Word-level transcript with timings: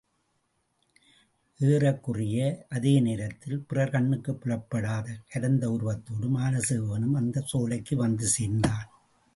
ஏறக்குறைய 1.59 2.37
அதே 2.69 2.99
நேரத்தில் 2.99 3.65
பிறர் 3.67 3.89
கண்ணுக்குப் 3.89 4.41
புலப்படாத 4.41 5.17
கரந்த 5.35 5.65
உருவத்தோடு 5.65 6.29
மானசவேகனும் 6.37 7.13
அந்தச் 7.13 7.45
சோலைக்கு 7.45 7.95
வந்து 7.95 8.27
சேர்ந்தான். 8.27 8.87